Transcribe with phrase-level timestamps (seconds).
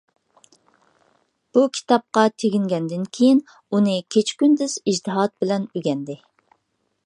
[1.57, 3.43] بۇ كىتابقا تېگىنگەندىن كېيىن،
[3.75, 6.17] ئۇنى كېچە- كۈندۈز ئىجتىھات بىلەن ئۆگەندى.